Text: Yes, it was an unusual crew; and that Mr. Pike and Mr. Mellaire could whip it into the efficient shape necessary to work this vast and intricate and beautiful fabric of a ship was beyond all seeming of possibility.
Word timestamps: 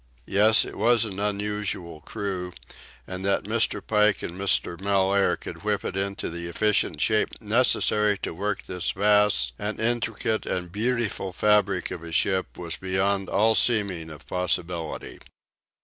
Yes, 0.25 0.65
it 0.65 0.75
was 0.79 1.05
an 1.05 1.19
unusual 1.19 1.99
crew; 2.01 2.53
and 3.05 3.23
that 3.23 3.43
Mr. 3.43 3.85
Pike 3.85 4.23
and 4.23 4.33
Mr. 4.33 4.81
Mellaire 4.81 5.37
could 5.37 5.63
whip 5.63 5.85
it 5.85 5.95
into 5.95 6.31
the 6.31 6.47
efficient 6.47 6.99
shape 6.99 7.39
necessary 7.39 8.17
to 8.23 8.33
work 8.33 8.63
this 8.63 8.89
vast 8.93 9.53
and 9.59 9.79
intricate 9.79 10.47
and 10.47 10.71
beautiful 10.71 11.31
fabric 11.31 11.91
of 11.91 12.03
a 12.03 12.11
ship 12.11 12.57
was 12.57 12.77
beyond 12.77 13.29
all 13.29 13.53
seeming 13.53 14.09
of 14.09 14.25
possibility. 14.25 15.19